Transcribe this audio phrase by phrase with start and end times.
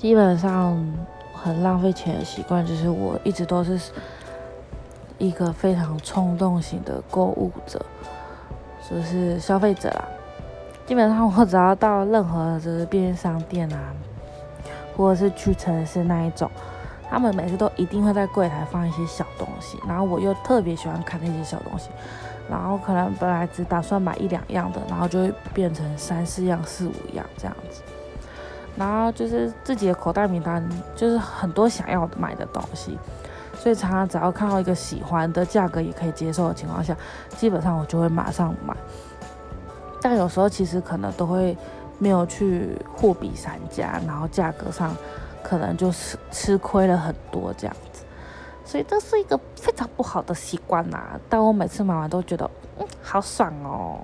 [0.00, 0.82] 基本上
[1.34, 3.78] 很浪费钱的习惯，就是我一直都是
[5.18, 7.84] 一个非常冲动型的购物者，
[8.88, 10.08] 就是消费者啦。
[10.86, 13.92] 基本上我只要到任何就是便利商店啊，
[14.96, 16.50] 或者是去城市那一种，
[17.10, 21.90] 他们每次都一定会在柜台放一些小东西，然后我又特别喜欢看那些小东西，
[22.48, 27.82] 然后可能本来只打算买一两样的，然后就会变成三四样、四五样这样子。
[28.76, 30.66] 然后就是自己的口袋名单，
[30.96, 32.98] 就是很多想要买的东西，
[33.58, 36.96] 所以常常只要看到一个喜欢的价格也可以接受的情况下，
[37.36, 38.74] 基本上我就会马上买。
[40.00, 41.54] 但有时候其实可能都会
[41.98, 44.96] 没有去货比三家，然后价格上
[45.42, 48.02] 可能就是吃亏了很多这样子，
[48.64, 51.20] 所以这是一个非常不好的习惯呐。
[51.28, 54.00] 但我每次买完都觉得，嗯，好爽哦。